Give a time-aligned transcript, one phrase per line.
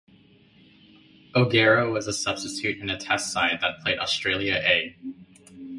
[1.35, 4.97] O'Gara was a substitute in the test side that played Australia A.